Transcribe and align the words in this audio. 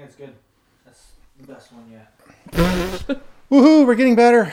think 0.00 0.10
it's 0.10 0.16
good. 0.16 0.34
That's 0.84 1.12
the 1.40 1.46
best 1.52 1.72
one 1.72 1.90
yet. 1.90 3.20
Woohoo! 3.50 3.86
We're 3.86 3.94
getting 3.94 4.16
better. 4.16 4.52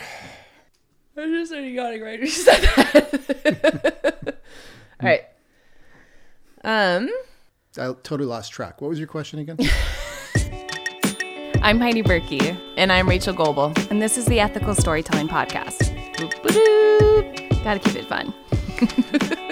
I 1.15 1.25
just 1.25 1.51
started 1.51 1.69
yawning 1.69 2.01
right 2.01 2.19
when 2.19 2.27
you 2.27 2.33
said 2.33 2.61
that. 2.61 4.37
All 5.01 5.09
right. 5.09 5.21
Um, 6.63 7.09
I 7.77 7.93
totally 8.03 8.25
lost 8.25 8.51
track. 8.51 8.81
What 8.81 8.89
was 8.89 8.99
your 8.99 9.07
question 9.07 9.39
again? 9.39 9.57
I'm 11.61 11.79
Heidi 11.79 12.03
Burkey, 12.03 12.57
and 12.77 12.91
I'm 12.91 13.07
Rachel 13.09 13.33
Goble. 13.33 13.73
and 13.89 14.01
this 14.01 14.17
is 14.17 14.25
the 14.25 14.39
Ethical 14.39 14.75
Storytelling 14.75 15.27
Podcast. 15.27 15.79
Boop, 16.15 16.33
boop, 16.41 16.51
boop. 16.51 17.63
Gotta 17.63 17.79
keep 17.79 17.95
it 17.95 18.05
fun. 18.05 18.33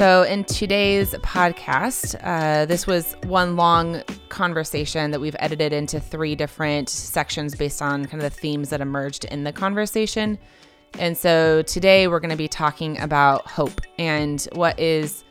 So, 0.00 0.22
in 0.22 0.44
today's 0.44 1.12
podcast, 1.16 2.18
uh, 2.22 2.64
this 2.64 2.86
was 2.86 3.16
one 3.24 3.56
long 3.56 4.02
conversation 4.30 5.10
that 5.10 5.20
we've 5.20 5.36
edited 5.38 5.74
into 5.74 6.00
three 6.00 6.34
different 6.34 6.88
sections 6.88 7.54
based 7.54 7.82
on 7.82 8.06
kind 8.06 8.22
of 8.22 8.32
the 8.32 8.40
themes 8.40 8.70
that 8.70 8.80
emerged 8.80 9.26
in 9.26 9.44
the 9.44 9.52
conversation. 9.52 10.38
And 10.98 11.18
so, 11.18 11.60
today 11.60 12.08
we're 12.08 12.18
going 12.18 12.30
to 12.30 12.36
be 12.36 12.48
talking 12.48 12.98
about 12.98 13.46
hope 13.46 13.82
and 13.98 14.40
what 14.52 14.80
is 14.80 15.22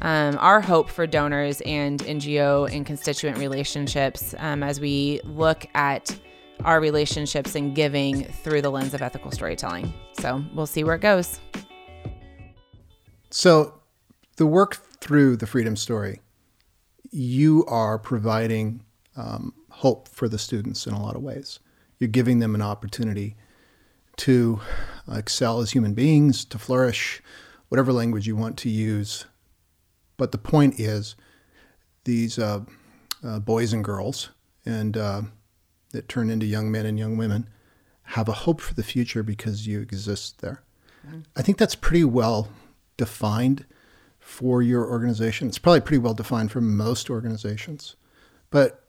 um, 0.00 0.38
our 0.40 0.62
hope 0.62 0.88
for 0.88 1.06
donors 1.06 1.60
and 1.60 2.00
NGO 2.00 2.74
and 2.74 2.86
constituent 2.86 3.36
relationships 3.36 4.34
um, 4.38 4.62
as 4.62 4.80
we 4.80 5.20
look 5.24 5.66
at 5.74 6.18
our 6.64 6.80
relationships 6.80 7.56
and 7.56 7.74
giving 7.74 8.24
through 8.24 8.62
the 8.62 8.70
lens 8.70 8.94
of 8.94 9.02
ethical 9.02 9.30
storytelling. 9.30 9.92
So, 10.18 10.42
we'll 10.54 10.64
see 10.64 10.82
where 10.82 10.94
it 10.94 11.02
goes. 11.02 11.40
so, 13.28 13.82
the 14.36 14.46
work 14.46 14.76
through 15.00 15.36
the 15.36 15.46
freedom 15.46 15.76
story, 15.76 16.20
you 17.10 17.64
are 17.66 17.98
providing 17.98 18.82
um, 19.16 19.54
hope 19.70 20.08
for 20.08 20.28
the 20.28 20.38
students 20.38 20.86
in 20.86 20.94
a 20.94 21.02
lot 21.02 21.16
of 21.16 21.22
ways. 21.22 21.60
You're 21.98 22.08
giving 22.08 22.40
them 22.40 22.54
an 22.54 22.62
opportunity 22.62 23.36
to 24.16 24.60
excel 25.10 25.60
as 25.60 25.72
human 25.72 25.94
beings, 25.94 26.44
to 26.46 26.58
flourish, 26.58 27.22
whatever 27.68 27.92
language 27.92 28.26
you 28.26 28.36
want 28.36 28.56
to 28.58 28.70
use. 28.70 29.26
But 30.16 30.32
the 30.32 30.38
point 30.38 30.78
is, 30.78 31.16
these 32.04 32.38
uh, 32.38 32.60
uh, 33.24 33.38
boys 33.40 33.72
and 33.72 33.84
girls, 33.84 34.30
and 34.64 34.96
uh, 34.96 35.22
that 35.90 36.08
turn 36.08 36.30
into 36.30 36.46
young 36.46 36.70
men 36.70 36.86
and 36.86 36.98
young 36.98 37.16
women, 37.16 37.48
have 38.08 38.28
a 38.28 38.32
hope 38.32 38.60
for 38.60 38.74
the 38.74 38.82
future 38.82 39.22
because 39.22 39.66
you 39.66 39.80
exist 39.80 40.40
there. 40.40 40.62
I 41.36 41.42
think 41.42 41.58
that's 41.58 41.74
pretty 41.74 42.04
well 42.04 42.48
defined 42.96 43.66
for 44.24 44.62
your 44.62 44.90
organization. 44.90 45.48
It's 45.48 45.58
probably 45.58 45.82
pretty 45.82 45.98
well 45.98 46.14
defined 46.14 46.50
for 46.50 46.62
most 46.62 47.10
organizations. 47.10 47.94
But 48.50 48.82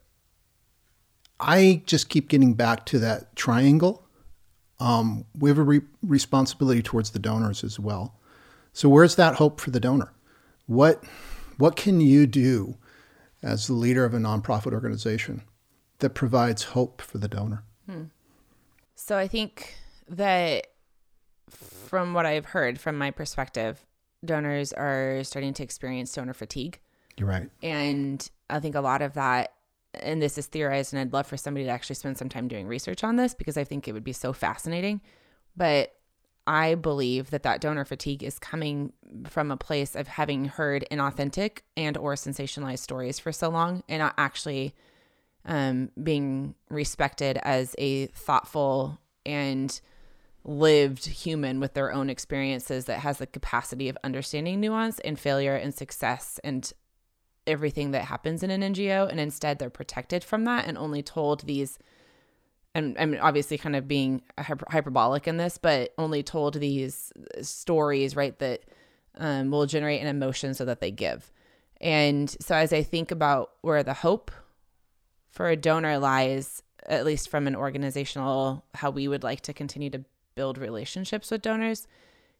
I 1.38 1.82
just 1.84 2.08
keep 2.08 2.30
getting 2.30 2.54
back 2.54 2.86
to 2.86 2.98
that 3.00 3.36
triangle. 3.36 4.08
Um, 4.80 5.26
we 5.38 5.50
have 5.50 5.58
a 5.58 5.62
re- 5.62 5.82
responsibility 6.02 6.82
towards 6.82 7.10
the 7.10 7.18
donors 7.18 7.62
as 7.62 7.78
well. 7.78 8.18
So 8.72 8.88
where's 8.88 9.16
that 9.16 9.34
hope 9.34 9.60
for 9.60 9.70
the 9.70 9.78
donor? 9.78 10.12
What 10.64 11.04
what 11.58 11.76
can 11.76 12.00
you 12.00 12.26
do 12.26 12.78
as 13.42 13.66
the 13.66 13.74
leader 13.74 14.06
of 14.06 14.14
a 14.14 14.18
nonprofit 14.18 14.72
organization 14.72 15.42
that 15.98 16.10
provides 16.10 16.62
hope 16.64 17.02
for 17.02 17.18
the 17.18 17.28
donor? 17.28 17.62
So 18.94 19.18
I 19.18 19.28
think 19.28 19.76
that 20.08 20.68
from 21.50 22.14
what 22.14 22.24
I've 22.24 22.46
heard 22.46 22.80
from 22.80 22.96
my 22.96 23.10
perspective, 23.10 23.84
donors 24.26 24.72
are 24.72 25.22
starting 25.24 25.54
to 25.54 25.62
experience 25.62 26.12
donor 26.12 26.34
fatigue. 26.34 26.80
You're 27.16 27.28
right. 27.28 27.48
And 27.62 28.28
I 28.50 28.60
think 28.60 28.74
a 28.74 28.80
lot 28.80 29.02
of 29.02 29.14
that, 29.14 29.52
and 29.94 30.20
this 30.20 30.36
is 30.36 30.46
theorized, 30.46 30.92
and 30.92 31.00
I'd 31.00 31.12
love 31.12 31.26
for 31.26 31.36
somebody 31.36 31.64
to 31.64 31.70
actually 31.70 31.96
spend 31.96 32.18
some 32.18 32.28
time 32.28 32.48
doing 32.48 32.66
research 32.66 33.02
on 33.02 33.16
this 33.16 33.34
because 33.34 33.56
I 33.56 33.64
think 33.64 33.88
it 33.88 33.92
would 33.92 34.04
be 34.04 34.12
so 34.12 34.32
fascinating. 34.32 35.00
But 35.56 35.92
I 36.46 36.76
believe 36.76 37.30
that 37.30 37.42
that 37.42 37.60
donor 37.60 37.84
fatigue 37.84 38.22
is 38.22 38.38
coming 38.38 38.92
from 39.26 39.50
a 39.50 39.56
place 39.56 39.96
of 39.96 40.06
having 40.06 40.44
heard 40.44 40.86
inauthentic 40.90 41.60
and 41.76 41.96
or 41.96 42.14
sensationalized 42.14 42.78
stories 42.78 43.18
for 43.18 43.32
so 43.32 43.48
long 43.48 43.82
and 43.88 44.00
not 44.00 44.14
actually 44.16 44.74
um, 45.44 45.90
being 46.00 46.54
respected 46.68 47.38
as 47.42 47.74
a 47.78 48.06
thoughtful 48.06 49.00
and 49.24 49.80
lived 50.46 51.06
human 51.06 51.58
with 51.58 51.74
their 51.74 51.92
own 51.92 52.08
experiences 52.08 52.84
that 52.84 53.00
has 53.00 53.18
the 53.18 53.26
capacity 53.26 53.88
of 53.88 53.98
understanding 54.04 54.60
nuance 54.60 55.00
and 55.00 55.18
failure 55.18 55.56
and 55.56 55.74
success 55.74 56.38
and 56.44 56.72
everything 57.46 57.90
that 57.90 58.04
happens 58.04 58.42
in 58.42 58.50
an 58.50 58.62
NGO. 58.62 59.10
And 59.10 59.18
instead, 59.18 59.58
they're 59.58 59.70
protected 59.70 60.22
from 60.22 60.44
that 60.44 60.66
and 60.66 60.78
only 60.78 61.02
told 61.02 61.42
these. 61.42 61.78
And 62.74 62.96
I'm 62.98 63.18
obviously 63.20 63.58
kind 63.58 63.74
of 63.74 63.88
being 63.88 64.22
hyper- 64.38 64.66
hyperbolic 64.70 65.26
in 65.26 65.36
this, 65.36 65.58
but 65.58 65.92
only 65.98 66.22
told 66.22 66.54
these 66.54 67.12
stories, 67.42 68.14
right, 68.14 68.38
that 68.38 68.62
um, 69.18 69.50
will 69.50 69.66
generate 69.66 70.00
an 70.00 70.08
emotion 70.08 70.54
so 70.54 70.64
that 70.66 70.80
they 70.80 70.90
give. 70.90 71.32
And 71.80 72.30
so, 72.40 72.54
as 72.54 72.72
I 72.72 72.82
think 72.82 73.10
about 73.10 73.52
where 73.62 73.82
the 73.82 73.94
hope 73.94 74.30
for 75.30 75.48
a 75.48 75.56
donor 75.56 75.98
lies, 75.98 76.62
at 76.86 77.04
least 77.04 77.28
from 77.28 77.46
an 77.46 77.56
organizational, 77.56 78.64
how 78.74 78.90
we 78.90 79.08
would 79.08 79.22
like 79.22 79.40
to 79.42 79.52
continue 79.52 79.90
to 79.90 80.04
build 80.36 80.58
relationships 80.58 81.30
with 81.30 81.42
donors, 81.42 81.88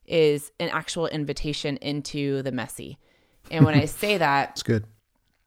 is 0.07 0.53
an 0.61 0.69
actual 0.69 1.09
invitation 1.09 1.79
into 1.79 2.43
the 2.43 2.53
messy. 2.53 2.99
And 3.51 3.65
when 3.65 3.75
I 3.75 3.85
say 4.03 4.19
that, 4.19 4.51
It's 4.51 4.63
good. 4.63 4.85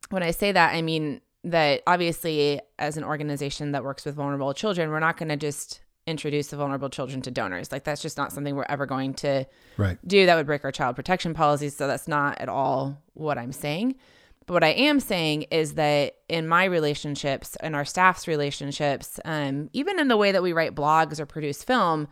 when 0.10 0.24
I 0.24 0.32
say 0.32 0.52
that, 0.52 0.74
I 0.74 0.82
mean 0.82 1.22
that 1.46 1.82
obviously, 1.88 2.60
as 2.78 2.98
an 2.98 3.06
organization 3.06 3.72
that 3.72 3.86
works 3.86 4.04
with 4.04 4.16
vulnerable 4.16 4.54
children, 4.54 4.90
we're 4.90 5.00
not 5.00 5.16
going 5.16 5.30
to 5.30 5.38
just 5.38 5.80
introduce 6.06 6.48
the 6.48 6.58
vulnerable 6.58 6.90
children 6.90 7.22
to 7.22 7.32
donors. 7.32 7.72
Like, 7.72 7.84
that's 7.86 8.02
just 8.02 8.18
not 8.18 8.34
something 8.34 8.56
we're 8.56 8.66
ever 8.68 8.86
going 8.86 9.14
to 9.16 9.46
Right. 9.78 9.98
do. 10.06 10.26
That 10.26 10.36
would 10.36 10.48
break 10.48 10.66
our 10.66 10.72
child 10.72 10.96
protection 10.98 11.34
policies. 11.34 11.78
So, 11.78 11.88
that's 11.88 12.08
not 12.10 12.42
at 12.42 12.50
all 12.50 13.02
what 13.14 13.38
I'm 13.38 13.54
saying. 13.54 13.96
But 14.48 14.54
what 14.56 14.64
I 14.64 14.70
am 14.70 15.00
saying 15.00 15.44
is 15.44 15.76
that 15.76 16.16
in 16.28 16.48
my 16.48 16.66
relationships 16.66 17.56
and 17.62 17.76
our 17.76 17.86
staff's 17.86 18.28
relationships, 18.28 19.20
um, 19.24 19.70
even 19.74 20.00
in 20.00 20.08
the 20.08 20.18
way 20.18 20.32
that 20.32 20.42
we 20.42 20.52
write 20.54 20.74
blogs 20.74 21.20
or 21.20 21.28
produce 21.28 21.64
film, 21.64 22.08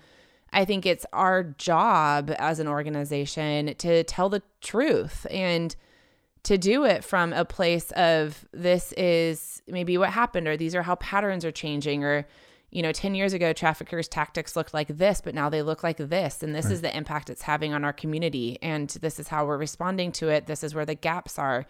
I 0.53 0.65
think 0.65 0.85
it's 0.85 1.05
our 1.13 1.43
job 1.43 2.31
as 2.39 2.59
an 2.59 2.67
organization 2.67 3.75
to 3.75 4.03
tell 4.03 4.29
the 4.29 4.41
truth 4.61 5.27
and 5.29 5.75
to 6.43 6.57
do 6.57 6.85
it 6.85 7.03
from 7.03 7.33
a 7.33 7.43
place 7.43 7.91
of 7.91 8.45
this 8.53 8.93
is 8.93 9.61
maybe 9.67 9.97
what 9.97 10.11
happened 10.11 10.47
or 10.47 10.55
these 10.55 10.75
are 10.75 10.83
how 10.83 10.95
patterns 10.95 11.43
are 11.43 11.51
changing 11.51 12.03
or 12.05 12.25
you 12.71 12.81
know 12.81 12.91
10 12.93 13.15
years 13.15 13.33
ago 13.33 13.51
traffickers 13.51 14.07
tactics 14.07 14.55
looked 14.55 14.73
like 14.73 14.87
this 14.87 15.19
but 15.19 15.35
now 15.35 15.49
they 15.49 15.61
look 15.61 15.83
like 15.83 15.97
this 15.97 16.43
and 16.43 16.55
this 16.55 16.69
is 16.71 16.81
the 16.81 16.95
impact 16.95 17.29
it's 17.29 17.41
having 17.41 17.73
on 17.73 17.83
our 17.83 17.91
community 17.91 18.57
and 18.61 18.89
this 19.01 19.19
is 19.19 19.27
how 19.27 19.45
we're 19.45 19.57
responding 19.57 20.11
to 20.11 20.29
it 20.29 20.47
this 20.47 20.63
is 20.63 20.73
where 20.73 20.85
the 20.85 20.95
gaps 20.95 21.37
are. 21.37 21.65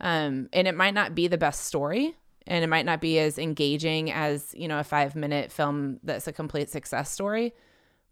Um, 0.00 0.48
and 0.52 0.66
it 0.66 0.74
might 0.74 0.94
not 0.94 1.14
be 1.14 1.26
the 1.26 1.36
best 1.36 1.66
story 1.66 2.16
and 2.46 2.64
it 2.64 2.68
might 2.68 2.86
not 2.86 3.00
be 3.00 3.18
as 3.18 3.38
engaging 3.38 4.10
as 4.10 4.54
you 4.56 4.68
know 4.68 4.78
a 4.78 4.84
five 4.84 5.14
minute 5.14 5.52
film 5.52 5.98
that's 6.02 6.26
a 6.26 6.32
complete 6.32 6.70
success 6.70 7.10
story 7.10 7.52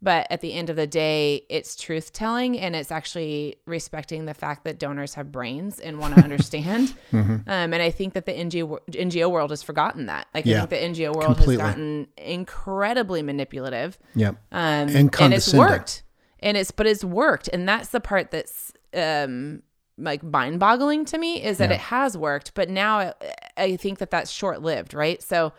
but 0.01 0.27
at 0.31 0.41
the 0.41 0.53
end 0.53 0.71
of 0.71 0.77
the 0.77 0.87
day 0.87 1.43
it's 1.51 1.75
truth 1.75 2.13
telling 2.13 2.59
and 2.59 2.77
it's 2.77 2.93
actually 2.93 3.57
respecting 3.67 4.27
the 4.27 4.35
fact 4.35 4.63
that 4.65 4.79
donors 4.79 5.15
have 5.15 5.33
brains 5.33 5.81
and 5.81 5.99
want 5.99 6.15
to 6.15 6.23
understand 6.29 6.95
um, 7.13 7.43
and 7.47 7.75
i 7.83 7.91
think 7.91 8.15
that 8.15 8.25
the 8.27 8.33
NGO, 8.33 8.79
NGO 8.91 9.31
world 9.31 9.51
has 9.51 9.63
forgotten 9.63 10.07
that. 10.07 10.27
Like 10.35 10.47
Yeah, 10.47 10.63
i 10.63 10.67
think 10.67 10.71
the 10.71 11.03
ngo 11.05 11.15
world 11.17 11.37
completely. 11.37 11.57
has 11.57 11.71
gotten 11.71 12.07
incredibly 12.17 13.23
manipulative. 13.23 13.99
Yep. 14.15 14.35
um, 14.53 14.89
And 14.89 15.15
and 15.21 15.35
it's 15.35 15.53
worked. 15.53 16.03
And 16.41 16.57
it's 16.57 16.71
but 16.71 16.87
it's 16.87 17.03
worked. 17.05 17.49
And 17.53 17.69
that's 17.69 17.89
the 17.89 18.01
part 18.01 18.31
that's 18.31 18.73
um 18.95 19.63
like 19.99 20.23
mind 20.23 20.61
boggling 20.61 21.05
to 21.07 21.19
me 21.19 21.43
is 21.43 21.59
that 21.59 21.71
Yeah. 21.71 21.75
it 21.77 21.81
has 21.81 22.17
worked. 22.17 22.55
But 22.55 22.71
now 22.71 22.99
I, 22.99 23.12
I 23.56 23.77
think 23.77 23.99
that 23.99 24.11
that's 24.12 24.31
short 24.31 24.62
lived 24.62 24.94
right? 24.94 25.21
So 25.23 25.53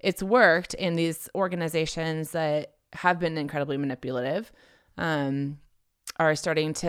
it's 0.00 0.22
worked 0.22 0.74
in 0.74 0.94
these 0.96 1.28
organizations 1.34 2.32
that 2.32 2.72
have 2.92 3.18
been 3.18 3.36
incredibly 3.38 3.76
manipulative 3.76 4.52
um 4.98 5.58
are 6.18 6.34
starting 6.34 6.72
to 6.72 6.86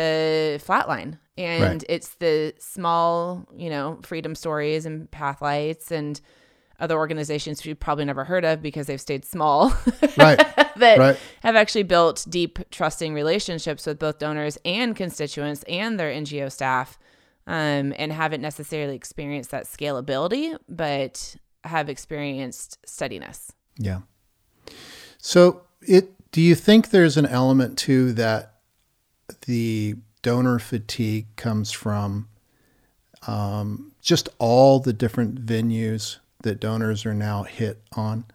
flatline 0.59 1.17
and 1.37 1.61
Right. 1.63 1.83
it's 1.89 2.15
the 2.15 2.53
small 2.59 3.47
you 3.55 3.69
know 3.69 3.99
freedom 4.03 4.35
stories 4.35 4.85
and 4.85 5.09
pathlights 5.11 5.91
and 5.91 6.21
other 6.79 6.95
organizations 6.95 7.65
you've 7.65 7.79
probably 7.79 8.05
never 8.05 8.23
heard 8.23 8.45
of 8.45 8.61
because 8.61 8.85
they've 8.87 9.01
stayed 9.01 9.25
small 9.25 9.69
Right. 10.17 10.37
that 10.77 10.99
Right. 10.99 11.17
have 11.41 11.55
actually 11.55 11.83
built 11.83 12.23
deep, 12.29 12.59
trusting 12.69 13.15
relationships 13.15 13.87
with 13.87 13.97
both 13.97 14.19
donors 14.19 14.59
and 14.63 14.95
constituents 14.95 15.63
and 15.67 15.99
their 15.99 16.11
NGO 16.11 16.51
staff, 16.51 16.99
um, 17.47 17.93
and 17.97 18.13
haven't 18.13 18.41
necessarily 18.41 18.95
experienced 18.95 19.49
that 19.49 19.65
scalability, 19.65 20.55
but 20.69 21.35
have 21.63 21.89
experienced 21.89 22.77
steadiness. 22.85 23.51
Yeah. 23.79 24.01
So 25.17 25.63
it 25.81 26.11
do 26.31 26.41
you 26.41 26.55
think 26.55 26.89
there's 26.89 27.17
an 27.17 27.25
element 27.25 27.77
to 27.79 28.13
that 28.13 28.53
the 29.45 29.95
donor 30.21 30.59
fatigue 30.59 31.27
comes 31.35 31.71
from 31.71 32.27
um, 33.25 33.91
just 34.01 34.29
all 34.39 34.79
the 34.79 34.93
different 34.93 35.45
venues 35.45 36.17
that 36.43 36.59
donors 36.59 37.05
are 37.05 37.13
now 37.13 37.43
hit 37.43 37.81
on. 37.93 38.25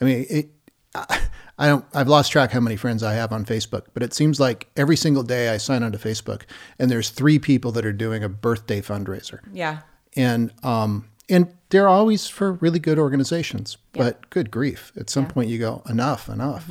I 0.00 0.04
mean, 0.04 0.26
it. 0.28 0.50
I, 0.94 1.20
I 1.58 1.66
don't. 1.68 1.84
I've 1.92 2.08
lost 2.08 2.30
track 2.30 2.50
how 2.52 2.60
many 2.60 2.76
friends 2.76 3.02
I 3.02 3.14
have 3.14 3.32
on 3.32 3.44
Facebook, 3.44 3.86
but 3.94 4.02
it 4.02 4.14
seems 4.14 4.38
like 4.38 4.68
every 4.76 4.96
single 4.96 5.22
day 5.22 5.48
I 5.48 5.56
sign 5.56 5.82
onto 5.82 5.98
Facebook, 5.98 6.42
and 6.78 6.90
there's 6.90 7.10
three 7.10 7.38
people 7.38 7.72
that 7.72 7.84
are 7.84 7.92
doing 7.92 8.22
a 8.22 8.28
birthday 8.28 8.80
fundraiser, 8.80 9.40
Yeah. 9.52 9.80
and 10.14 10.52
um, 10.62 11.08
and 11.28 11.52
they're 11.70 11.88
always 11.88 12.26
for 12.28 12.52
really 12.54 12.78
good 12.78 12.98
organizations. 12.98 13.76
But 13.92 14.30
good 14.30 14.50
grief, 14.50 14.92
at 14.96 15.10
some 15.10 15.26
point 15.26 15.48
you 15.50 15.58
go 15.58 15.82
enough, 15.88 16.28
enough. 16.28 16.70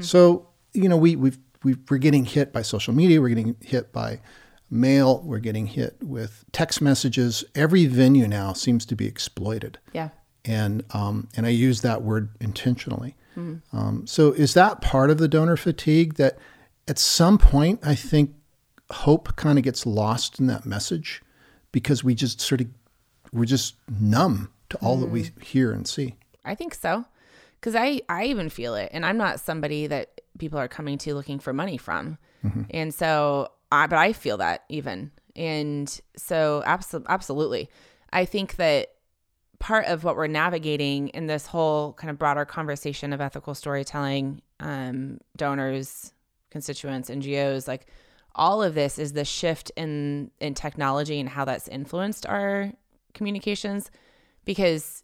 So 0.00 0.48
you 0.72 0.88
know, 0.88 0.96
we 0.96 1.16
we've, 1.16 1.38
we 1.62 1.76
we're 1.90 1.98
getting 1.98 2.24
hit 2.24 2.52
by 2.52 2.62
social 2.62 2.92
media, 2.94 3.20
we're 3.20 3.30
getting 3.30 3.56
hit 3.60 3.92
by 3.92 4.20
mail, 4.70 5.22
we're 5.24 5.38
getting 5.38 5.66
hit 5.68 5.96
with 6.02 6.44
text 6.52 6.80
messages. 6.82 7.44
Every 7.54 7.86
venue 7.86 8.26
now 8.28 8.52
seems 8.52 8.84
to 8.86 8.96
be 8.96 9.06
exploited 9.06 9.78
Yeah. 9.92 10.10
and 10.44 10.84
um, 10.90 11.28
and 11.36 11.46
I 11.46 11.50
use 11.50 11.80
that 11.82 12.02
word 12.02 12.30
intentionally. 12.40 13.14
Um, 13.72 14.06
so 14.06 14.32
is 14.32 14.54
that 14.54 14.80
part 14.80 15.10
of 15.10 15.18
the 15.18 15.28
donor 15.28 15.58
fatigue 15.58 16.14
that 16.14 16.38
at 16.88 16.98
some 16.98 17.36
point 17.36 17.80
I 17.82 17.94
think 17.94 18.34
hope 18.90 19.36
kind 19.36 19.58
of 19.58 19.64
gets 19.64 19.84
lost 19.84 20.40
in 20.40 20.46
that 20.46 20.64
message 20.64 21.20
because 21.70 22.02
we 22.02 22.14
just 22.14 22.40
sort 22.40 22.62
of 22.62 22.68
we're 23.32 23.44
just 23.44 23.74
numb 23.88 24.50
to 24.70 24.76
all 24.78 24.96
that 24.98 25.06
we 25.10 25.30
hear 25.40 25.72
and 25.72 25.86
see. 25.86 26.14
I 26.44 26.54
think 26.54 26.74
so. 26.74 27.04
Cause 27.60 27.74
I, 27.74 28.00
I 28.08 28.26
even 28.26 28.48
feel 28.48 28.74
it. 28.74 28.90
And 28.92 29.04
I'm 29.04 29.16
not 29.16 29.40
somebody 29.40 29.86
that 29.86 30.20
people 30.38 30.58
are 30.58 30.68
coming 30.68 30.98
to 30.98 31.14
looking 31.14 31.38
for 31.38 31.52
money 31.52 31.76
from. 31.76 32.18
And 32.70 32.94
so 32.94 33.50
I, 33.72 33.86
but 33.86 33.98
I 33.98 34.12
feel 34.12 34.36
that 34.36 34.64
even. 34.68 35.10
And 35.34 36.00
so 36.16 36.62
absolutely, 36.64 37.12
absolutely. 37.12 37.70
I 38.12 38.24
think 38.24 38.56
that 38.56 38.92
part 39.58 39.86
of 39.86 40.04
what 40.04 40.16
we're 40.16 40.26
navigating 40.26 41.08
in 41.08 41.26
this 41.26 41.46
whole 41.46 41.94
kind 41.94 42.10
of 42.10 42.18
broader 42.18 42.44
conversation 42.44 43.12
of 43.12 43.20
ethical 43.20 43.54
storytelling, 43.54 44.42
um, 44.60 45.18
donors, 45.36 46.12
constituents, 46.50 47.10
NGOs, 47.10 47.66
like 47.66 47.86
all 48.34 48.62
of 48.62 48.74
this 48.74 48.98
is 48.98 49.12
the 49.12 49.24
shift 49.24 49.72
in 49.76 50.30
in 50.40 50.54
technology 50.54 51.18
and 51.18 51.28
how 51.28 51.44
that's 51.44 51.68
influenced 51.68 52.26
our 52.26 52.70
communications. 53.16 53.90
Because 54.44 55.02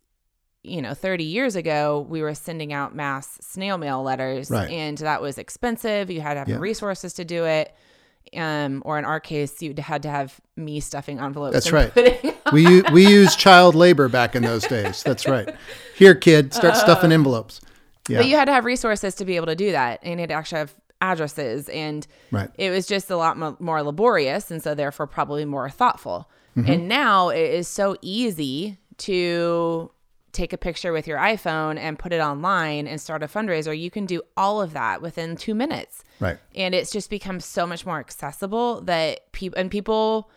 you 0.64 0.80
know, 0.80 0.94
30 0.94 1.24
years 1.24 1.56
ago, 1.56 2.06
we 2.08 2.22
were 2.22 2.34
sending 2.34 2.72
out 2.72 2.94
mass 2.94 3.36
snail 3.40 3.78
mail 3.78 4.00
letters, 4.04 4.48
Right. 4.48 4.70
and 4.70 4.96
that 4.98 5.20
was 5.20 5.36
expensive. 5.36 6.08
You 6.08 6.20
had 6.20 6.34
to 6.34 6.38
have 6.38 6.48
Yeah. 6.48 6.54
the 6.54 6.60
resources 6.60 7.14
to 7.14 7.24
do 7.24 7.44
it. 7.46 7.74
Um, 8.36 8.80
or 8.86 8.96
in 8.96 9.04
our 9.04 9.18
case, 9.18 9.60
you 9.60 9.74
had 9.76 10.04
to 10.04 10.08
have 10.08 10.40
me 10.56 10.78
stuffing 10.78 11.18
envelopes. 11.18 11.54
That's 11.54 11.72
right. 11.72 11.92
putting- 11.92 12.34
We 12.52 12.82
we 12.92 13.04
used 13.08 13.38
child 13.40 13.74
labor 13.74 14.08
back 14.08 14.36
in 14.36 14.42
those 14.44 14.64
days. 14.66 15.02
That's 15.02 15.26
right. 15.26 15.48
Here, 15.96 16.14
kid, 16.14 16.54
start 16.54 16.76
stuffing 16.76 17.10
envelopes. 17.10 17.60
Yeah. 18.08 18.18
But 18.18 18.28
you 18.28 18.36
had 18.36 18.44
to 18.44 18.52
have 18.52 18.64
resources 18.64 19.16
to 19.16 19.24
be 19.24 19.34
able 19.36 19.46
to 19.46 19.56
do 19.56 19.72
that, 19.72 19.98
and 20.04 20.12
you 20.14 20.20
had 20.20 20.28
to 20.28 20.34
actually 20.34 20.58
have 20.60 20.74
addresses, 21.00 21.68
and 21.70 22.06
Right. 22.30 22.50
it 22.56 22.70
was 22.70 22.86
just 22.86 23.10
a 23.10 23.16
lot 23.16 23.36
mo- 23.36 23.56
more 23.58 23.82
laborious, 23.82 24.50
and 24.52 24.62
so 24.62 24.74
therefore 24.76 25.06
probably 25.08 25.44
more 25.44 25.68
thoughtful. 25.70 26.30
Mm-hmm. 26.56 26.70
And 26.70 26.88
now 26.88 27.30
it 27.30 27.50
is 27.50 27.68
so 27.68 27.96
easy 28.02 28.78
to 28.98 29.90
take 30.32 30.52
a 30.52 30.58
picture 30.58 30.92
with 30.92 31.06
your 31.06 31.18
iPhone 31.18 31.78
and 31.78 31.98
put 31.98 32.12
it 32.12 32.20
online 32.20 32.86
and 32.86 33.00
start 33.00 33.22
a 33.22 33.26
fundraiser. 33.26 33.78
You 33.78 33.90
can 33.90 34.06
do 34.06 34.22
all 34.36 34.62
of 34.62 34.72
that 34.72 35.02
within 35.02 35.36
two 35.36 35.54
minutes. 35.54 36.04
Right. 36.20 36.38
and 36.54 36.72
it's 36.72 36.92
just 36.92 37.10
become 37.10 37.40
so 37.40 37.66
much 37.66 37.84
more 37.84 37.98
accessible 37.98 38.80
that 38.82 39.32
people 39.32 39.58
and 39.58 39.70
people 39.72 40.30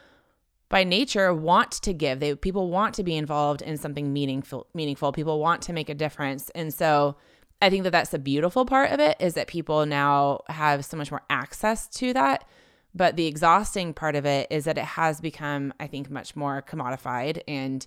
by 0.68 0.84
nature 0.84 1.32
want 1.32 1.72
to 1.74 1.94
give 1.94 2.20
they 2.20 2.34
people 2.34 2.72
want 2.72 2.96
to 2.96 3.04
be 3.04 3.16
involved 3.16 3.62
in 3.62 3.78
something 3.78 4.12
meaningful 4.12 4.66
meaningful 4.74 5.12
people 5.12 5.40
want 5.40 5.62
to 5.62 5.74
make 5.74 5.88
a 5.90 5.94
difference 5.94 6.50
and 6.56 6.74
so 6.74 7.16
i 7.62 7.70
think 7.70 7.84
that 7.84 7.92
that's 7.92 8.10
the 8.10 8.18
beautiful 8.18 8.66
part 8.66 8.92
of 8.92 9.00
it 9.00 9.16
is 9.20 9.36
that 9.36 9.46
people 9.46 9.86
now 9.86 10.42
have 10.48 10.84
so 10.84 10.98
much 10.98 11.12
more 11.12 11.22
access 11.30 11.88
to 11.88 12.14
that 12.14 12.48
but 12.96 13.16
the 13.18 13.28
exhausting 13.28 13.94
part 13.94 14.16
of 14.16 14.26
it 14.26 14.48
is 14.50 14.64
that 14.66 14.78
it 14.78 14.86
has 14.86 15.20
become 15.22 15.74
i 15.80 15.88
think 15.88 16.10
much 16.10 16.36
more 16.36 16.62
commodified 16.62 17.42
and 17.48 17.86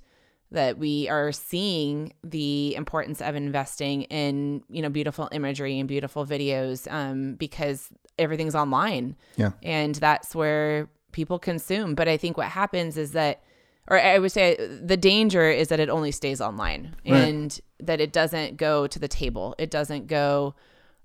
that 0.50 0.78
we 0.78 1.08
are 1.10 1.30
seeing 1.32 2.12
the 2.24 2.74
importance 2.74 3.20
of 3.20 3.34
investing 3.34 4.02
in 4.04 4.62
you 4.70 4.80
know 4.82 4.88
beautiful 4.88 5.28
imagery 5.32 5.78
and 5.78 5.88
beautiful 5.88 6.24
videos 6.26 6.90
um, 6.92 7.34
because 7.34 7.90
everything's 8.18 8.54
online 8.54 9.14
Yeah. 9.36 9.50
and 9.62 9.94
that's 9.96 10.34
where 10.34 10.88
people 11.12 11.38
consume 11.38 11.94
but 11.94 12.06
i 12.08 12.16
think 12.16 12.36
what 12.36 12.48
happens 12.48 12.96
is 12.96 13.12
that 13.12 13.42
or 13.88 13.98
i 14.00 14.18
would 14.18 14.32
say 14.32 14.56
the 14.82 14.96
danger 14.96 15.50
is 15.50 15.68
that 15.68 15.80
it 15.80 15.88
only 15.88 16.12
stays 16.12 16.40
online 16.40 16.94
Right. 17.06 17.28
and 17.28 17.60
that 17.80 18.00
it 18.00 18.12
doesn't 18.12 18.56
go 18.56 18.86
to 18.86 18.98
the 18.98 19.08
table 19.08 19.54
it 19.58 19.70
doesn't 19.70 20.06
go 20.06 20.54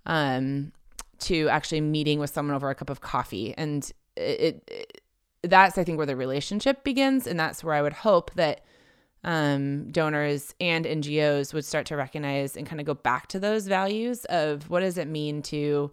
um, 0.05 0.73
to 1.23 1.49
actually 1.49 1.81
meeting 1.81 2.19
with 2.19 2.29
someone 2.29 2.55
over 2.55 2.69
a 2.69 2.75
cup 2.75 2.89
of 2.89 3.01
coffee 3.01 3.53
and 3.57 3.91
it, 4.15 4.63
it 4.67 5.01
that's 5.43 5.77
i 5.77 5.83
think 5.83 5.97
where 5.97 6.05
the 6.05 6.15
relationship 6.15 6.83
begins 6.83 7.27
and 7.27 7.39
that's 7.39 7.63
where 7.63 7.75
i 7.75 7.81
would 7.81 7.93
hope 7.93 8.31
that 8.35 8.63
um, 9.23 9.89
donors 9.91 10.53
and 10.59 10.85
NGOs 10.85 11.53
would 11.53 11.65
start 11.65 11.85
to 11.87 11.95
recognize 11.95 12.57
and 12.57 12.67
kind 12.67 12.81
of 12.81 12.85
go 12.85 12.93
back 12.93 13.27
to 13.27 13.39
those 13.39 13.67
values 13.67 14.25
of 14.25 14.69
what 14.69 14.81
does 14.81 14.97
it 14.97 15.07
mean 15.07 15.41
to 15.43 15.91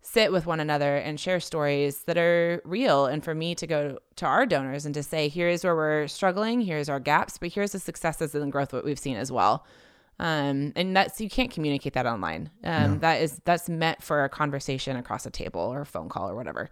sit 0.00 0.32
with 0.32 0.44
one 0.44 0.60
another 0.60 0.96
and 0.96 1.18
share 1.18 1.40
stories 1.40 2.02
that 2.02 2.18
are 2.18 2.60
real. 2.64 3.06
And 3.06 3.24
for 3.24 3.34
me 3.34 3.54
to 3.54 3.66
go 3.66 3.98
to 4.16 4.26
our 4.26 4.44
donors 4.44 4.84
and 4.84 4.94
to 4.94 5.02
say, 5.02 5.28
here's 5.28 5.64
where 5.64 5.74
we're 5.74 6.08
struggling, 6.08 6.60
here's 6.60 6.88
our 6.88 7.00
gaps, 7.00 7.38
but 7.38 7.52
here's 7.52 7.72
the 7.72 7.78
successes 7.78 8.34
and 8.34 8.52
growth 8.52 8.72
what 8.72 8.84
we've 8.84 8.98
seen 8.98 9.16
as 9.16 9.32
well. 9.32 9.64
Um, 10.18 10.72
and 10.76 10.96
that's 10.96 11.20
you 11.20 11.28
can't 11.28 11.50
communicate 11.50 11.94
that 11.94 12.06
online. 12.06 12.50
Um, 12.62 13.00
That 13.00 13.20
is 13.20 13.40
that's 13.44 13.68
meant 13.68 14.02
for 14.02 14.24
a 14.24 14.28
conversation 14.28 14.96
across 14.96 15.26
a 15.26 15.30
table 15.30 15.60
or 15.60 15.80
a 15.80 15.86
phone 15.86 16.08
call 16.08 16.28
or 16.30 16.34
whatever. 16.36 16.70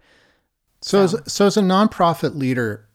So, 0.81 1.03
as, 1.03 1.15
so 1.27 1.45
as 1.47 1.57
a 1.57 1.61
nonprofit 1.61 2.35
leader, 2.35 2.87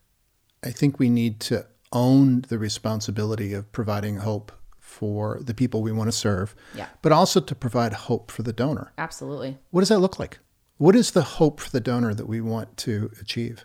I 0.65 0.71
think 0.71 0.99
we 0.99 1.09
need 1.09 1.41
to 1.41 1.67
own 1.93 2.43
the 2.49 2.59
responsibility 2.59 3.53
of 3.55 3.71
providing 3.73 4.19
hope 4.19 4.53
for 4.79 5.39
the 5.43 5.55
people 5.55 5.83
we 5.83 5.93
want 5.93 6.09
to 6.09 6.12
serve, 6.17 6.55
Yeah. 6.75 6.89
but 7.03 7.12
also 7.12 7.41
to 7.41 7.55
provide 7.55 7.93
hope 7.93 8.31
for 8.31 8.43
the 8.43 8.53
donor. 8.53 8.93
Absolutely. 8.99 9.59
What 9.71 9.81
does 9.81 9.89
that 9.91 10.01
look 10.01 10.19
like? 10.19 10.39
What 10.79 10.97
is 10.97 11.11
the 11.12 11.23
hope 11.23 11.61
for 11.61 11.71
the 11.71 11.81
donor 11.81 12.15
that 12.15 12.27
we 12.27 12.41
want 12.41 12.77
to 12.79 13.11
achieve? 13.21 13.65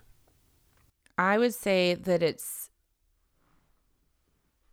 I 1.18 1.38
would 1.38 1.54
say 1.54 1.94
that 1.94 2.22
it's 2.24 2.70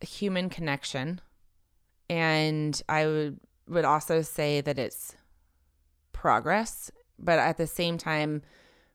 a 0.02 0.06
human 0.06 0.48
connection. 0.48 1.20
And 2.10 2.82
I 2.88 3.06
would 3.06 3.40
would 3.68 3.84
also 3.84 4.20
say 4.20 4.60
that 4.60 4.80
it's 4.80 5.14
progress, 6.12 6.90
but 7.20 7.38
at 7.38 7.56
the 7.56 7.68
same 7.68 7.98
time 7.98 8.42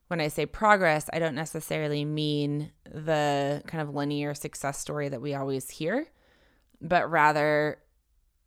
when 0.10 0.20
I 0.20 0.28
say 0.28 0.46
progress, 0.46 1.10
I 1.14 1.20
don't 1.20 1.34
necessarily 1.34 2.04
mean 2.04 2.72
the 2.84 3.64
kind 3.68 3.82
of 3.82 3.96
linear 3.96 4.34
success 4.34 4.78
story 4.78 5.08
that 5.08 5.22
we 5.22 5.34
always 5.34 5.70
hear, 5.70 6.08
but 6.82 7.10
rather 7.10 7.78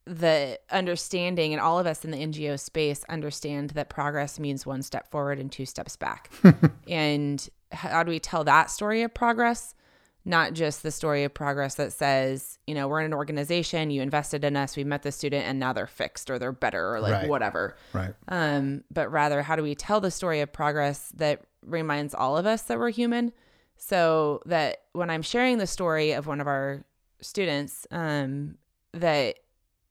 the 0.04 0.60
understanding 0.70 1.52
and 1.52 1.60
all 1.60 1.78
of 1.78 1.87
us 1.87 2.04
in 2.04 2.10
the 2.10 2.18
NGO 2.18 2.60
space 2.60 3.04
understand 3.08 3.70
that 3.70 3.88
progress 3.88 4.38
means 4.38 4.66
one 4.66 4.82
step 4.82 5.10
forward 5.10 5.38
and 5.38 5.50
two 5.50 5.66
steps 5.66 5.96
back. 5.96 6.30
and 6.88 7.48
how 7.72 8.02
do 8.02 8.10
we 8.10 8.20
tell 8.20 8.44
that 8.44 8.70
story 8.70 9.02
of 9.02 9.14
progress? 9.14 9.75
Not 10.28 10.52
just 10.52 10.82
the 10.82 10.90
story 10.90 11.25
of 11.25 11.32
progress 11.32 11.76
that 11.76 11.90
says, 11.92 12.58
you 12.66 12.75
know, 12.75 12.87
we're 12.87 13.00
in 13.00 13.06
an 13.06 13.14
organization, 13.14 13.90
you 13.90 14.02
invested 14.02 14.44
in 14.44 14.56
us, 14.56 14.76
we 14.76 14.85
met 14.85 15.02
the 15.02 15.11
student, 15.11 15.47
and 15.47 15.58
now 15.58 15.73
they're 15.73 15.87
fixed 15.87 16.28
or 16.30 16.38
they're 16.38 16.52
better 16.52 16.94
or 16.94 17.00
like 17.00 17.12
Right. 17.14 17.28
whatever. 17.28 17.76
Right. 17.94 18.14
Um, 18.28 18.85
but 18.92 19.11
rather, 19.11 19.40
how 19.42 19.56
do 19.56 19.62
we 19.62 19.75
tell 19.75 20.00
the 20.02 20.11
story 20.11 20.40
of 20.42 20.52
progress 20.52 21.11
that 21.16 21.40
reminds 21.64 22.14
all 22.14 22.37
of 22.37 22.44
us 22.44 22.61
that 22.64 22.78
we're 22.78 22.90
human? 22.90 23.32
So 23.78 24.42
that 24.44 24.82
when 24.92 25.08
I'm 25.08 25.23
sharing 25.23 25.56
the 25.56 25.66
story 25.66 26.12
of 26.12 26.26
one 26.26 26.40
of 26.42 26.47
our 26.47 26.85
students, 27.23 27.87
um, 27.90 28.58
that 28.92 29.37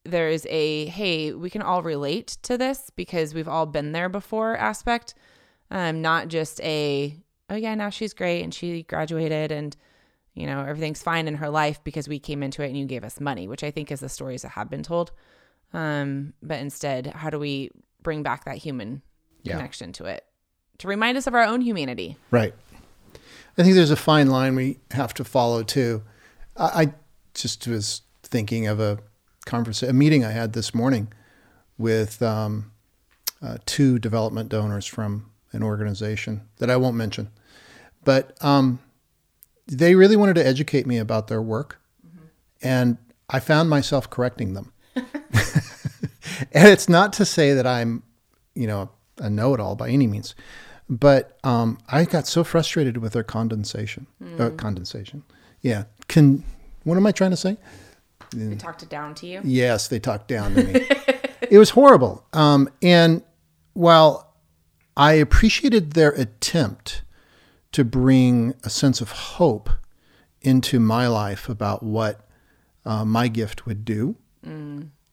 there 0.05 0.29
is 0.29 0.45
a 0.49 0.85
hey, 0.85 1.33
we 1.33 1.49
can 1.49 1.61
all 1.63 1.81
relate 1.81 2.37
to 2.43 2.57
this 2.59 2.91
because 2.95 3.33
we've 3.33 3.47
all 3.47 3.65
been 3.65 3.91
there 3.91 4.07
before 4.07 4.55
aspect, 4.55 5.15
um, 5.71 6.01
not 6.01 6.27
just 6.27 6.61
a 6.61 7.17
oh 7.49 7.55
yeah, 7.55 7.73
now 7.75 7.89
she's 7.89 8.13
great 8.13 8.43
and 8.43 8.53
she 8.53 8.83
graduated 8.83 9.51
and 9.51 9.75
you 10.37 10.45
know 10.47 10.61
everything's 10.61 11.01
fine 11.01 11.27
in 11.27 11.35
her 11.35 11.49
life 11.49 11.83
because 11.83 12.07
we 12.07 12.19
came 12.19 12.43
into 12.43 12.63
it 12.63 12.67
and 12.67 12.77
you 12.77 12.85
gave 12.85 13.03
us 13.03 13.19
money, 13.19 13.47
which 13.47 13.63
I 13.63 13.71
think 13.71 13.91
is 13.91 13.99
the 13.99 14.09
stories 14.09 14.43
that 14.43 14.49
have 14.49 14.69
been 14.69 14.83
told. 14.83 15.11
Um, 15.73 16.33
but 16.41 16.59
instead, 16.59 17.07
how 17.07 17.29
do 17.29 17.39
we 17.39 17.71
bring 18.03 18.23
back 18.23 18.45
that 18.45 18.57
human 18.57 19.01
Yeah. 19.43 19.55
connection 19.55 19.91
to 19.93 20.05
it 20.05 20.23
to 20.77 20.87
remind 20.87 21.17
us 21.17 21.27
of 21.27 21.33
our 21.33 21.43
own 21.43 21.61
humanity? 21.61 22.17
Right. 22.31 22.53
I 23.57 23.63
think 23.63 23.75
there's 23.75 23.91
a 23.91 23.95
fine 23.95 24.27
line 24.27 24.55
we 24.55 24.77
have 24.91 25.13
to 25.15 25.23
follow 25.23 25.63
too. 25.63 26.03
I, 26.55 26.83
I 26.83 26.93
just 27.33 27.67
was 27.67 28.01
thinking 28.23 28.67
of 28.67 28.79
a 28.79 28.99
conversation, 29.45 29.89
a 29.89 29.93
meeting 29.93 30.23
I 30.23 30.31
had 30.31 30.53
this 30.53 30.73
morning 30.75 31.11
with 31.77 32.21
um, 32.21 32.71
uh, 33.41 33.57
two 33.65 33.97
development 33.99 34.49
donors 34.49 34.85
from 34.85 35.31
an 35.53 35.63
organization 35.63 36.41
that 36.57 36.69
I 36.69 36.75
won't 36.77 36.95
mention, 36.95 37.29
but 38.03 38.37
um, 38.43 38.79
they 39.67 39.95
really 39.95 40.15
wanted 40.15 40.35
to 40.35 40.45
educate 40.45 40.87
me 40.87 40.97
about 40.97 41.27
their 41.27 41.41
work, 41.41 41.79
and 42.61 42.97
I 43.29 43.39
found 43.39 43.69
myself 43.69 44.09
correcting 44.09 44.53
them. 44.53 44.71
and 44.95 46.67
it's 46.67 46.89
not 46.89 47.13
to 47.13 47.25
say 47.25 47.53
that 47.53 47.67
I'm, 47.67 48.03
you 48.55 48.67
know, 48.67 48.89
a 49.19 49.29
know-it-all 49.29 49.75
by 49.75 49.89
any 49.89 50.07
means, 50.07 50.35
but 50.89 51.37
um, 51.43 51.77
I 51.89 52.05
got 52.05 52.27
so 52.27 52.43
frustrated 52.43 52.97
with 52.97 53.13
their 53.13 53.23
condensation, 53.23 54.07
uh, 54.39 54.51
condensation. 54.51 55.23
Yeah, 55.61 55.85
can. 56.07 56.43
What 56.83 56.95
am 56.95 57.05
I 57.05 57.11
trying 57.11 57.31
to 57.31 57.37
say? 57.37 57.57
They 58.31 58.55
talked 58.55 58.83
it 58.83 58.89
down 58.89 59.13
to 59.15 59.27
you. 59.27 59.41
Yes, 59.43 59.87
they 59.87 59.99
talked 59.99 60.27
down 60.27 60.55
to 60.55 60.63
me. 60.63 60.73
it 61.41 61.57
was 61.57 61.71
horrible. 61.71 62.25
Um, 62.33 62.69
and 62.81 63.23
while 63.73 64.33
I 64.95 65.13
appreciated 65.13 65.93
their 65.93 66.11
attempt 66.11 67.03
to 67.71 67.83
bring 67.83 68.53
a 68.63 68.69
sense 68.69 69.01
of 69.01 69.11
hope 69.11 69.69
into 70.41 70.79
my 70.79 71.07
life 71.07 71.49
about 71.49 71.83
what 71.83 72.21
uh, 72.85 73.03
my 73.05 73.27
gift 73.27 73.65
would 73.65 73.83
do, 73.85 74.15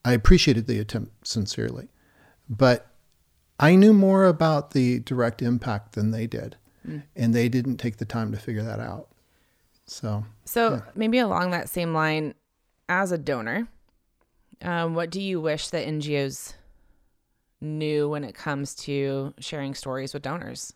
I 0.05 0.13
appreciated 0.13 0.67
the 0.67 0.79
attempt 0.79 1.27
sincerely. 1.27 1.89
But 2.49 2.87
I 3.59 3.75
knew 3.75 3.93
more 3.93 4.27
about 4.27 4.71
the 4.71 5.01
direct 5.01 5.43
impact 5.43 5.95
than 5.95 6.11
they 6.11 6.27
did. 6.27 6.57
And 7.17 7.35
they 7.35 7.49
didn't 7.49 7.79
take 7.79 7.97
the 7.97 8.05
time 8.05 8.31
to 8.33 8.39
figure 8.39 8.63
that 8.63 8.79
out. 8.79 9.09
So, 9.87 10.25
So 10.45 10.83
maybe 10.95 11.19
along 11.19 11.51
that 11.53 11.69
same 11.71 11.95
line, 11.95 12.35
as 12.89 13.11
a 13.11 13.17
donor, 13.19 13.67
um, 14.61 14.95
what 14.95 15.11
do 15.11 15.21
you 15.21 15.41
wish 15.41 15.69
that 15.69 15.87
NGOs 15.87 16.55
knew 17.63 18.09
when 18.09 18.23
it 18.23 18.35
comes 18.35 18.75
to 18.75 19.33
sharing 19.39 19.75
stories 19.75 20.13
with 20.13 20.23
donors? 20.23 20.75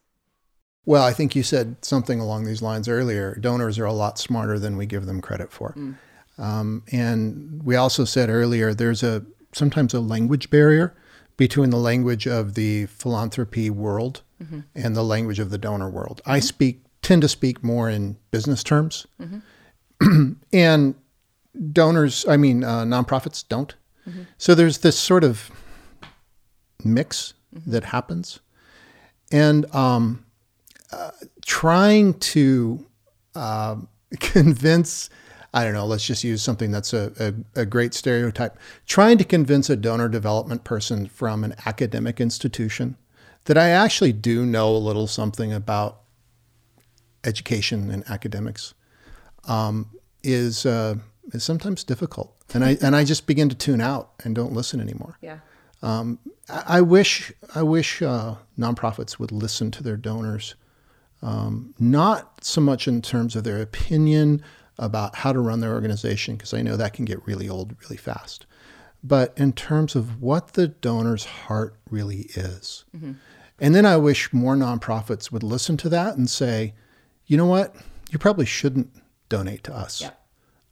Well, 0.88 1.04
I 1.04 1.12
think 1.12 1.37
you 1.37 1.42
said 1.42 1.76
something 1.85 2.18
along 2.18 2.45
these 2.45 2.62
lines 2.62 2.88
earlier. 2.88 3.35
Donors 3.35 3.78
are 3.78 3.85
a 3.85 3.92
lot 3.92 4.18
smarter 4.18 4.59
than 4.59 4.78
we 4.78 4.87
give 4.87 5.04
them 5.04 5.21
credit 5.21 5.52
for. 5.52 5.75
Um, 6.38 6.83
and 6.90 7.62
we 7.62 7.76
also 7.76 8.07
said 8.07 8.30
earlier 8.30 8.73
there's 8.73 9.02
a 9.02 9.23
sometimes 9.52 9.92
a 9.92 10.00
language 10.00 10.49
barrier 10.49 10.97
between 11.37 11.68
the 11.68 11.76
language 11.76 12.26
of 12.26 12.54
the 12.54 12.87
philanthropy 12.87 13.68
world 13.68 14.23
and 14.75 14.97
the 14.97 15.02
language 15.04 15.38
of 15.38 15.50
the 15.50 15.59
donor 15.59 15.90
world. 15.90 16.23
I 16.25 16.40
speak 16.40 16.80
tend 17.02 17.21
to 17.21 17.28
speak 17.28 17.62
more 17.62 17.90
in 17.90 18.16
business 18.30 18.62
terms, 18.64 19.07
and 20.54 20.95
donors, 21.73 22.25
I 22.26 22.38
mean 22.38 22.64
uh, 22.64 22.85
nonprofits, 22.85 23.45
don't. 23.47 23.75
So 24.38 24.54
there's 24.54 24.78
this 24.78 24.99
sort 24.99 25.23
of 25.23 25.50
mix 26.83 27.35
that 27.66 27.85
happens, 27.85 28.40
and 29.30 29.66
um, 29.75 30.25
trying 31.45 32.14
to 32.14 32.87
uh, 33.35 33.76
convince 34.21 35.11
i 35.54 35.64
don't 35.64 35.75
know 35.75 35.87
let's 35.87 36.07
just 36.07 36.25
use 36.25 36.42
something 36.42 36.71
that's 36.71 36.92
a, 36.92 37.12
a, 37.57 37.61
a 37.62 37.66
great 37.66 37.95
stereotype 37.95 38.59
trying 38.87 39.18
to 39.18 39.25
convince 39.25 39.68
a 39.71 39.76
donor 39.76 40.09
development 40.09 40.64
person 40.64 41.07
from 41.07 41.45
an 41.45 41.54
academic 41.66 42.21
institution 42.21 42.97
that 43.45 43.59
i 43.59 43.68
actually 43.68 44.12
do 44.12 44.45
know 44.47 44.68
a 44.75 44.78
little 44.78 45.07
something 45.07 45.52
about 45.52 46.00
education 47.25 47.90
and 47.90 48.09
academics 48.09 48.75
um, 49.47 49.90
is 50.23 50.66
uh, 50.66 50.95
is 51.33 51.42
sometimes 51.45 51.85
difficult 51.85 52.35
and 52.54 52.64
i 52.64 52.76
and 52.83 52.95
i 52.97 53.04
just 53.04 53.26
begin 53.26 53.49
to 53.49 53.54
tune 53.54 53.80
out 53.80 54.12
and 54.25 54.35
don't 54.35 54.52
listen 54.52 54.80
anymore 54.80 55.16
Yeah. 55.21 55.38
I 56.49 56.78
I 56.78 56.80
wish 56.80 57.33
I 57.54 57.62
wish 57.62 58.02
uh, 58.02 58.35
nonprofits 58.59 59.18
would 59.18 59.30
listen 59.33 59.71
to 59.73 59.83
their 59.83 59.97
donors, 59.97 60.54
um, 61.23 61.75
not 61.79 62.45
so 62.45 62.61
much 62.61 62.87
in 62.89 63.03
terms 63.03 63.35
of 63.37 63.45
their 63.45 63.61
opinion 63.61 64.43
about 64.79 65.17
how 65.17 65.33
to 65.33 65.41
run 65.41 65.61
their 65.61 65.73
organization, 65.75 66.37
because 66.37 66.55
I 66.55 66.63
know 66.63 66.77
that 66.77 66.93
can 66.93 67.05
get 67.05 67.27
really 67.27 67.49
old 67.49 67.75
really 67.83 67.97
fast, 67.97 68.47
but 69.03 69.33
in 69.37 69.53
terms 69.53 69.97
of 69.97 70.23
what 70.23 70.53
the 70.53 70.69
donor's 70.69 71.25
heart 71.25 71.75
really 71.91 72.29
is. 72.35 72.85
And 73.61 73.75
then 73.75 73.85
I 73.85 73.97
wish 73.97 74.33
more 74.33 74.55
nonprofits 74.55 75.33
would 75.33 75.43
listen 75.43 75.77
to 75.79 75.89
that 75.89 76.17
and 76.17 76.31
say, 76.31 76.75
you 77.27 77.37
know 77.37 77.47
what, 77.47 77.75
you 78.11 78.19
probably 78.19 78.47
shouldn't 78.47 78.89
donate 79.29 79.65
to 79.65 79.75
us. 79.77 80.01
Yeah. 80.01 80.11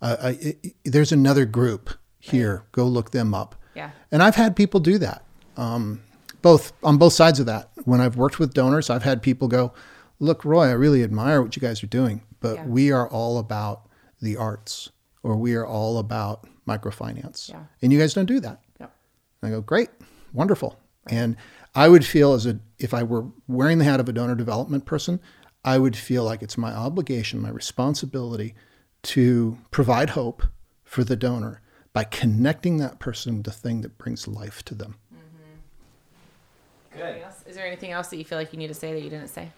Uh, 0.01 0.17
I, 0.23 0.29
I- 0.29 0.73
there's 0.85 1.11
another 1.11 1.45
group 1.45 1.91
here. 2.21 2.65
Go 2.73 2.87
look 2.87 3.11
them 3.11 3.35
up. 3.35 3.57
Yeah. 3.75 3.91
And 4.13 4.23
I've 4.23 4.37
had 4.37 4.55
people 4.55 4.79
do 4.79 4.99
that, 4.99 5.25
um, 5.57 6.01
both 6.43 6.73
on 6.85 6.97
both 6.97 7.13
sides 7.13 7.41
of 7.41 7.47
that. 7.47 7.71
When 7.85 8.01
I've 8.01 8.17
worked 8.17 8.39
with 8.39 8.55
donors, 8.55 8.89
I've 8.89 9.03
had 9.03 9.21
people 9.21 9.49
go, 9.49 9.73
"Look, 10.19 10.45
Roy, 10.45 10.67
I 10.67 10.73
really 10.73 11.03
admire 11.03 11.43
what 11.43 11.57
you 11.57 11.61
guys 11.61 11.83
are 11.83 11.87
doing, 11.89 12.23
but 12.41 12.57
Yeah. 12.57 12.67
we 12.67 12.91
are 12.93 13.09
all 13.09 13.39
about 13.39 13.89
the 14.21 14.37
arts, 14.37 14.91
or 15.23 15.37
we 15.37 15.55
are 15.55 15.67
all 15.67 15.99
about 15.99 16.47
microfinance, 16.67 17.49
Yeah. 17.51 17.65
and 17.83 17.93
you 17.93 17.99
guys 17.99 18.15
don't 18.15 18.27
do 18.27 18.41
that." 18.41 18.61
Yep. 18.81 18.95
I 19.43 19.51
go, 19.51 19.61
"Great, 19.61 19.91
wonderful." 20.33 20.79
And 21.09 21.37
I 21.75 21.89
would 21.89 22.05
feel 22.05 22.33
as 22.33 22.47
a 22.47 22.59
if 22.79 22.93
I 22.93 23.03
were 23.03 23.27
wearing 23.49 23.79
the 23.79 23.85
hat 23.85 24.01
of 24.01 24.09
a 24.09 24.13
donor 24.13 24.35
development 24.35 24.85
person, 24.87 25.21
I 25.65 25.79
would 25.79 25.97
feel 25.97 26.25
like 26.25 26.43
it's 26.43 26.59
my 26.59 26.73
obligation, 26.73 27.41
my 27.41 27.49
responsibility 27.51 28.55
to 29.03 29.59
provide 29.71 30.11
hope 30.11 30.43
for 30.85 31.05
the 31.05 31.17
donor 31.17 31.61
by 31.93 32.05
connecting 32.05 32.77
that 32.79 32.99
person 32.99 33.37
with 33.37 33.45
the 33.45 33.51
thing 33.53 33.81
that 33.81 33.97
brings 33.99 34.29
life 34.29 34.63
to 34.67 34.75
them. 34.75 34.97
Mm-hmm. 35.15 36.99
Good. 36.99 37.03
Anything 37.03 37.23
else? 37.25 37.43
Is 37.47 37.57
there 37.57 37.67
anything 37.67 37.91
else 37.93 38.09
that 38.09 38.17
you 38.17 38.25
feel 38.25 38.39
like 38.39 38.53
you 38.53 38.59
need 38.59 38.69
to 38.69 38.75
say 38.75 38.93
that 38.93 39.03
you 39.03 39.11
didn't 39.11 39.29
say? 39.29 39.51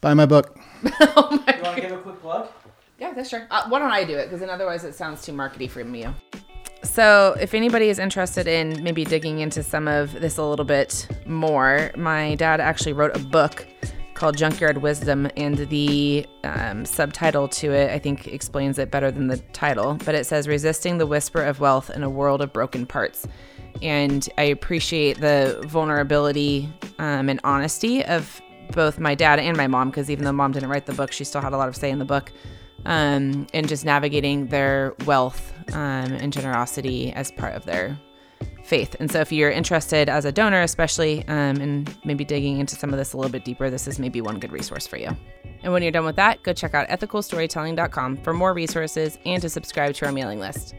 Buy 0.00 0.14
my 0.14 0.26
book. 0.26 0.58
You 1.00 1.62
want 1.62 1.76
to 1.76 1.80
give 1.80 1.92
a 1.92 1.98
quick 1.98 2.20
plug? 2.20 2.48
Yeah, 2.98 3.14
that's 3.14 3.30
sure. 3.30 3.46
Uh, 3.50 3.68
why 3.68 3.78
don't 3.78 3.90
I 3.90 4.04
do 4.04 4.16
it? 4.16 4.26
Because 4.26 4.40
then 4.40 4.50
otherwise 4.50 4.84
it 4.84 4.94
sounds 4.94 5.24
too 5.24 5.32
markety 5.32 5.68
for 5.68 5.82
me. 5.82 6.06
So, 6.82 7.34
if 7.40 7.54
anybody 7.54 7.88
is 7.88 7.98
interested 7.98 8.46
in 8.46 8.82
maybe 8.82 9.04
digging 9.04 9.38
into 9.38 9.62
some 9.62 9.88
of 9.88 10.12
this 10.12 10.36
a 10.36 10.44
little 10.44 10.66
bit 10.66 11.08
more, 11.26 11.90
my 11.96 12.34
dad 12.34 12.60
actually 12.60 12.92
wrote 12.92 13.16
a 13.16 13.18
book 13.18 13.66
called 14.14 14.36
Junkyard 14.36 14.78
Wisdom, 14.78 15.28
and 15.36 15.58
the 15.68 16.26
um, 16.44 16.84
subtitle 16.84 17.48
to 17.48 17.72
it, 17.72 17.90
I 17.90 17.98
think, 17.98 18.28
explains 18.28 18.78
it 18.78 18.90
better 18.90 19.10
than 19.10 19.26
the 19.26 19.38
title. 19.52 19.98
But 20.04 20.14
it 20.14 20.26
says 20.26 20.46
Resisting 20.46 20.98
the 20.98 21.06
Whisper 21.06 21.42
of 21.42 21.60
Wealth 21.60 21.90
in 21.90 22.02
a 22.02 22.10
World 22.10 22.40
of 22.40 22.52
Broken 22.52 22.86
Parts. 22.86 23.26
And 23.82 24.28
I 24.38 24.44
appreciate 24.44 25.20
the 25.20 25.62
vulnerability 25.66 26.72
um, 26.98 27.28
and 27.28 27.40
honesty 27.42 28.04
of 28.04 28.40
both 28.72 28.98
my 28.98 29.14
dad 29.14 29.38
and 29.38 29.56
my 29.56 29.66
mom, 29.66 29.90
because 29.90 30.10
even 30.10 30.24
though 30.24 30.32
mom 30.32 30.52
didn't 30.52 30.68
write 30.68 30.86
the 30.86 30.94
book, 30.94 31.12
she 31.12 31.24
still 31.24 31.40
had 31.40 31.52
a 31.52 31.56
lot 31.56 31.68
of 31.68 31.76
say 31.76 31.90
in 31.90 31.98
the 31.98 32.04
book 32.04 32.32
um, 32.86 33.46
and 33.54 33.68
just 33.68 33.84
navigating 33.84 34.46
their 34.46 34.94
wealth 35.06 35.52
um, 35.72 36.12
and 36.12 36.32
generosity 36.32 37.12
as 37.12 37.30
part 37.32 37.54
of 37.54 37.64
their 37.64 37.98
faith. 38.64 38.96
And 38.98 39.10
so, 39.10 39.20
if 39.20 39.32
you're 39.32 39.50
interested 39.50 40.08
as 40.08 40.24
a 40.24 40.32
donor, 40.32 40.62
especially, 40.62 41.26
um, 41.28 41.56
and 41.56 41.96
maybe 42.04 42.24
digging 42.24 42.58
into 42.58 42.76
some 42.76 42.92
of 42.92 42.98
this 42.98 43.12
a 43.12 43.16
little 43.16 43.32
bit 43.32 43.44
deeper, 43.44 43.70
this 43.70 43.86
is 43.86 43.98
maybe 43.98 44.20
one 44.20 44.38
good 44.38 44.52
resource 44.52 44.86
for 44.86 44.96
you. 44.96 45.16
And 45.62 45.72
when 45.72 45.82
you're 45.82 45.92
done 45.92 46.04
with 46.04 46.16
that, 46.16 46.42
go 46.42 46.52
check 46.52 46.74
out 46.74 46.88
ethicalstorytelling.com 46.88 48.18
for 48.18 48.34
more 48.34 48.52
resources 48.52 49.18
and 49.24 49.40
to 49.40 49.48
subscribe 49.48 49.94
to 49.96 50.06
our 50.06 50.12
mailing 50.12 50.38
list. 50.38 50.74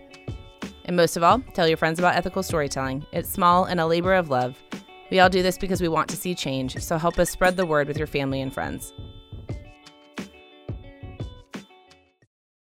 And 0.85 0.95
most 0.95 1.17
of 1.17 1.23
all, 1.23 1.39
tell 1.53 1.67
your 1.67 1.77
friends 1.77 1.97
about 1.97 2.15
ethical 2.15 2.43
storytelling. 2.43 3.03
It's 3.11 3.29
small 3.29 3.65
and 3.65 3.79
a 3.79 3.87
labor 3.87 4.13
of 4.13 4.29
love. 4.29 4.61
We 5.11 5.19
all 5.19 5.29
do 5.29 5.43
this 5.43 5.57
because 5.57 5.81
we 5.81 5.87
want 5.87 6.09
to 6.09 6.15
see 6.15 6.33
change, 6.33 6.77
so 6.77 6.97
help 6.97 7.19
us 7.19 7.29
spread 7.29 7.57
the 7.57 7.65
word 7.65 7.87
with 7.87 7.97
your 7.97 8.07
family 8.07 8.41
and 8.41 8.53
friends. 8.53 8.93